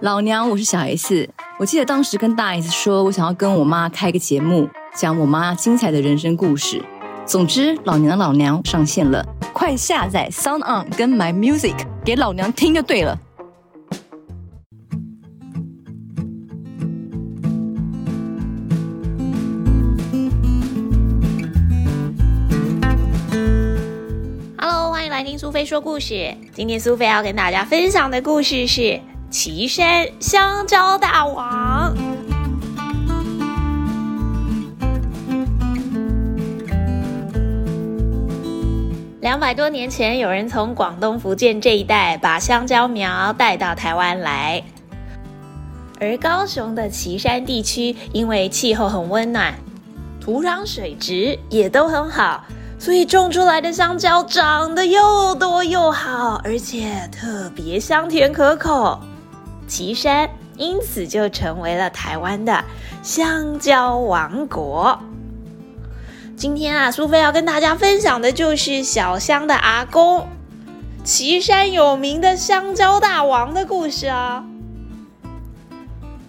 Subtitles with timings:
[0.00, 1.30] 老娘，我是小 S。
[1.56, 6.82] 我记得当时跟大 S 说，我想要跟我妈开个节目，讲我妈精彩的人生故事。
[7.24, 13.16] 总之，老娘的老娘上线了，快下载 Sound On 跟 My Music 给老娘听就对了。
[24.58, 26.34] Hello，欢迎来听苏菲说故事。
[26.52, 29.00] 今天苏菲要跟大家分享的故事是
[29.34, 31.92] 岐山香蕉大王。
[39.20, 44.62] 两百多年前，有人从广东、福建这一带把香蕉苗带到台湾来，
[45.98, 49.52] 而高雄的岐山地区因为气候很温暖，
[50.20, 52.44] 土壤水质也都很好，
[52.78, 59.00] 所以种出来的香蕉长得又多又好，而且特别香甜可口。
[59.74, 62.64] 岐山因此就成为了台湾的
[63.02, 65.00] 香蕉王国。
[66.36, 70.28] 今天啊，苏菲要跟大家分享的就是小香的阿公，
[71.02, 74.44] 岐山有名的香蕉大王的故事啊。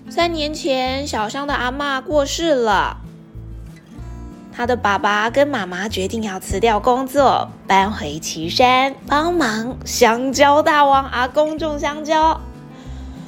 [0.09, 2.97] 三年前，小香的阿妈过世了，
[4.51, 12.41] 他的爸爸跟妈妈决定要辞掉工作，搬回岐山帮忙香蕉大王阿公种香蕉。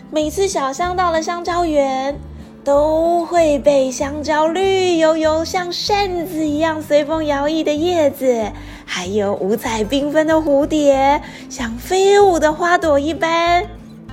[0.09, 2.17] 每次小香到了香蕉园，
[2.63, 8.49] 都会被香蕉绿油油、像扇子一样随风摇曳的叶子，
[8.86, 13.66] 还有五彩缤纷的蝴蝶，像飞舞的花朵一般，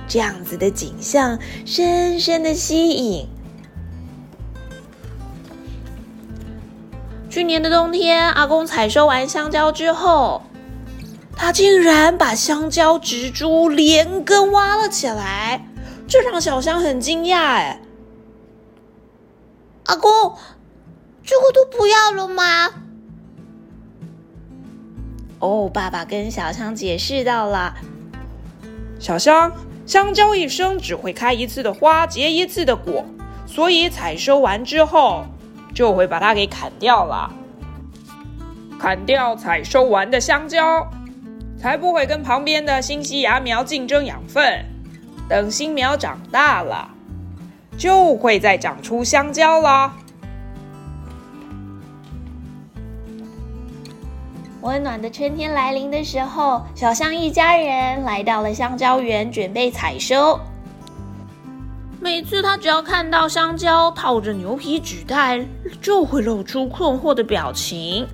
[0.05, 3.25] 这样子的景象深深的吸引。
[7.29, 10.41] 去年的冬天，阿公采收完香蕉之后，
[11.37, 15.65] 他竟然把香蕉植株连根挖了起来，
[16.07, 17.37] 这让小香很惊讶。
[17.37, 17.81] 哎。
[19.85, 20.11] 阿公，
[21.23, 22.43] 这个都不要了吗？
[25.39, 27.75] 哦，爸爸跟小香解释到了。
[28.99, 29.51] 小香，
[29.85, 33.05] 香蕉一生只会开一次的花，结一次的果，
[33.45, 35.23] 所以采收完之后
[35.73, 37.31] 就会把它给砍掉了。
[38.79, 40.87] 砍掉采收完的香蕉，
[41.59, 44.65] 才不会跟旁边的新西芽苗竞争养分。
[45.29, 46.89] 等新苗长大了。
[47.77, 49.93] 就会再长出香蕉啦。
[54.61, 60.39] 温暖的春天来临的时候，小香一家人来到了香蕉园，准备采收。
[61.99, 65.45] 每次他只要看到香蕉套着牛皮纸袋，
[65.81, 68.07] 就会露出困惑的表情。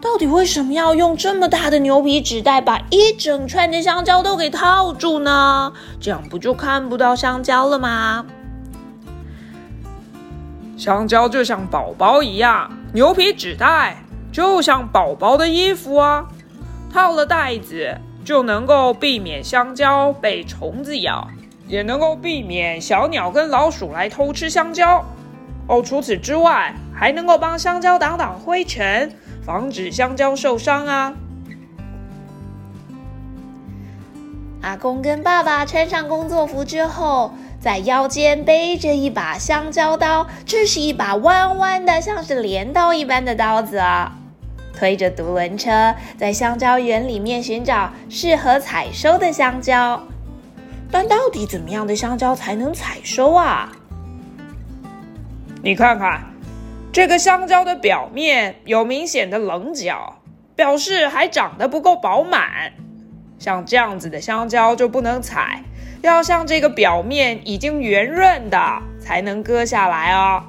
[0.00, 5.72] 到底为什么要用这么大的牛皮纸袋把一整串的香蕉都给套住呢？
[6.00, 8.24] 这样不就看不到香蕉了吗？
[10.76, 13.96] 香蕉就像宝宝一样，牛皮纸袋
[14.30, 16.28] 就像宝宝的衣服啊，
[16.92, 21.26] 套了袋子就能够避免香蕉被虫子咬，
[21.66, 25.04] 也能够避免小鸟跟老鼠来偷吃香蕉。
[25.66, 29.12] 哦，除此之外，还能够帮香蕉挡挡灰尘，
[29.48, 31.14] 防止香蕉受伤啊。
[34.60, 37.32] 阿公跟爸爸穿上工作服之后。
[37.60, 44.16] 在腰间背着一把香蕉刀，这是一把弯弯的，像是镰刀一般的刀子啊。
[44.72, 50.00] 推着独轮车，在香蕉园里面寻找适合采收的香蕉。
[50.88, 53.72] 但到底怎么样的香蕉才能采收啊？
[55.60, 56.22] 你看看，
[56.90, 60.16] 这个香蕉的表面有明显的棱角，
[60.56, 62.72] 表示还长得不够饱满。
[63.38, 65.62] 像这样子的香蕉就不能采。
[66.00, 70.42] 要像这个表面已经圆润的，才能割下来哦。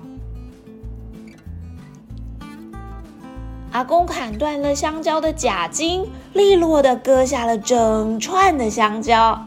[3.71, 9.45] 阿公砍断了香蕉的假茎，利落的割下了整串的香蕉。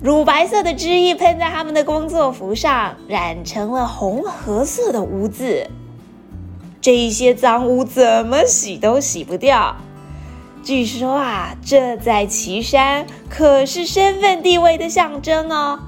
[0.00, 5.68] 乳白色的汁液喷在他们的工作服上，染成了红褐色的污渍。
[6.80, 9.76] 这一些脏污怎么洗都洗不掉。
[10.62, 15.80] 据说啊，这在岐山可是身份地位的象征哦。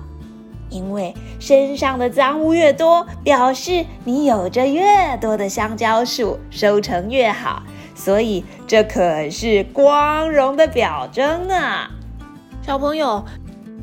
[0.70, 7.62] 因为身上的脏污越多，表示你有着越多的香蕉树，收成越好，
[7.94, 11.88] 所以这可是光荣的表征呢。
[12.64, 13.24] 小朋友，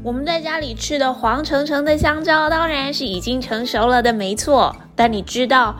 [0.01, 4.73] 我们在家里吃的黄澄澄的香蕉，当然是已经成熟了的，没错。
[4.95, 5.75] 但你知道？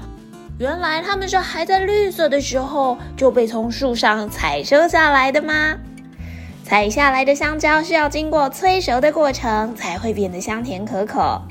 [0.60, 5.78] 原来他们是还在绿色的时候就被从树上采收下来的吗？
[6.64, 11.42] 采下来的香蕉是要经过催熟的过程，才会变得香甜可口。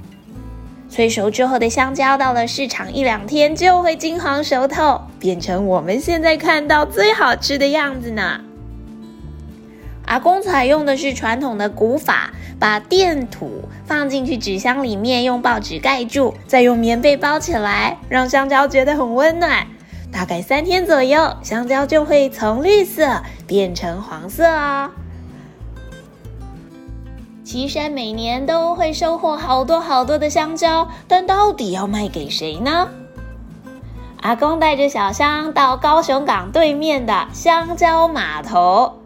[0.88, 8.40] 催熟之后的香蕉，到了市场一两天就会金黄熟透，变成我们现在看到最好吃的样子呢。
[10.06, 19.66] 阿公采用的是传统的古法，把垫土放进去纸箱里面，用报纸盖住，再用棉被包起来，让香蕉觉得很温暖。
[20.12, 24.90] 大概三天左右，香蕉就会从绿色变成黄色哦。
[27.44, 32.88] 岐山每年都会收获好多好多的香蕉，但到底要卖给谁呢？
[34.20, 39.00] 阿公带着小香到高雄港对面的香蕉码头，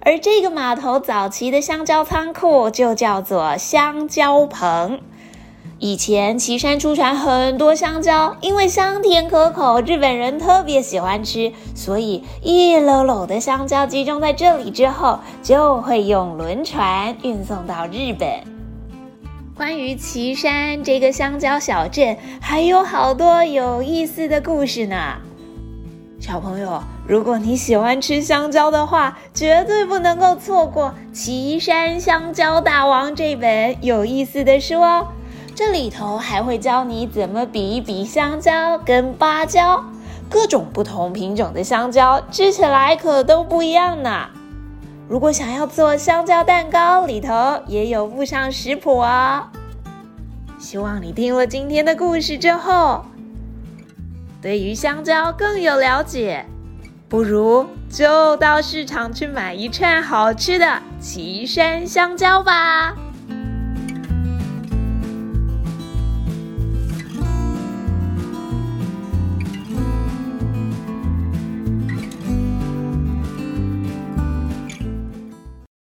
[0.00, 5.00] 而这个码头早期的香蕉仓库就叫做香蕉棚。
[5.80, 18.28] 以前岐山出产很多香蕉，因为香甜可口，日本人特别喜欢吃，所以一篓篓的香蕉集中在这里之后，就会用轮船运送到日本。
[19.54, 25.16] 关于岐山这个香蕉小镇，还有好多有意思的故事呢。
[26.20, 35.06] 小朋友，如果你喜欢吃香蕉的话，绝对不能够错过《岐山香蕉大王》这本有意思的书哦。
[35.54, 39.84] 这里头还会教你怎么比一比香蕉跟芭蕉，
[40.28, 44.26] 各种不同品种的香蕉吃起来可都不一样呢。
[45.08, 49.44] 如果想要做香蕉蛋糕，里头也有附上食谱哦。
[50.58, 53.04] 希望你听了今天的故事之后，
[54.40, 56.44] 对于香蕉更有了解。
[57.08, 62.94] 不如就到市场去买一串好吃的岐山香蕉吧。